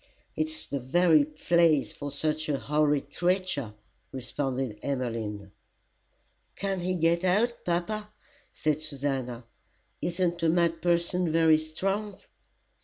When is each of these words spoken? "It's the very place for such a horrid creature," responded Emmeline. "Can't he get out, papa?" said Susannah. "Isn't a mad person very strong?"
"It's 0.35 0.65
the 0.65 0.79
very 0.79 1.23
place 1.25 1.93
for 1.93 2.09
such 2.09 2.49
a 2.49 2.57
horrid 2.57 3.15
creature," 3.15 3.75
responded 4.11 4.79
Emmeline. 4.81 5.51
"Can't 6.55 6.81
he 6.81 6.95
get 6.95 7.23
out, 7.23 7.63
papa?" 7.63 8.09
said 8.51 8.81
Susannah. 8.81 9.45
"Isn't 10.01 10.41
a 10.41 10.49
mad 10.49 10.81
person 10.81 11.31
very 11.31 11.59
strong?" 11.59 12.17